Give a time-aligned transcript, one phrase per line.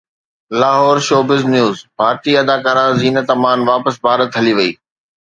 [0.59, 4.71] Lahore (showbiz news) ڀارتي اداڪارا زينت امان واپس ڀارت هلي وئي